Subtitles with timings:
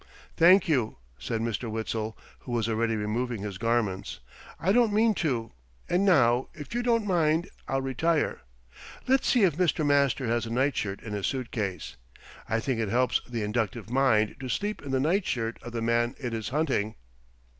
[0.35, 1.69] "Thank you," said Mr.
[1.69, 4.19] Witzel, who was already removing his garments.
[4.59, 5.51] "I don't mean to.
[5.87, 8.41] And now, if you don't mind, I'll retire.
[9.07, 9.85] Let's see if Mr.
[9.85, 11.97] Master has a night shirt in his suitcase.
[12.49, 15.83] I think it helps the inductive mind to sleep in the night shirt of the
[15.83, 16.95] man it is hunting."